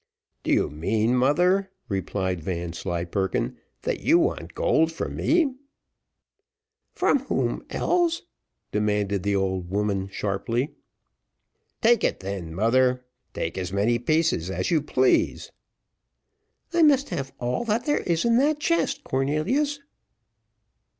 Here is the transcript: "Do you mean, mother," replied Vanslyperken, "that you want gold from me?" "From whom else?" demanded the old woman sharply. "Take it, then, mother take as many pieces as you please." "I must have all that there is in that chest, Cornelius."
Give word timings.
"Do 0.41 0.51
you 0.51 0.67
mean, 0.71 1.15
mother," 1.15 1.69
replied 1.87 2.41
Vanslyperken, 2.43 3.57
"that 3.83 3.99
you 3.99 4.17
want 4.17 4.55
gold 4.55 4.91
from 4.91 5.15
me?" 5.15 5.53
"From 6.95 7.19
whom 7.25 7.63
else?" 7.69 8.23
demanded 8.71 9.21
the 9.21 9.35
old 9.35 9.69
woman 9.69 10.07
sharply. 10.07 10.73
"Take 11.83 12.03
it, 12.03 12.19
then, 12.21 12.55
mother 12.55 13.05
take 13.35 13.59
as 13.59 13.71
many 13.71 13.99
pieces 13.99 14.49
as 14.49 14.71
you 14.71 14.81
please." 14.81 15.51
"I 16.73 16.81
must 16.81 17.09
have 17.09 17.31
all 17.39 17.63
that 17.65 17.85
there 17.85 17.99
is 17.99 18.25
in 18.25 18.37
that 18.39 18.59
chest, 18.59 19.03
Cornelius." 19.03 19.81